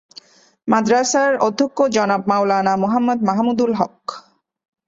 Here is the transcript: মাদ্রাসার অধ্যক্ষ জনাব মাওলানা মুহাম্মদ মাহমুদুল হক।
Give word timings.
মাদ্রাসার 0.67 1.31
অধ্যক্ষ 1.47 1.77
জনাব 1.95 2.21
মাওলানা 2.31 2.73
মুহাম্মদ 2.83 3.19
মাহমুদুল 3.27 3.71
হক। 3.79 3.97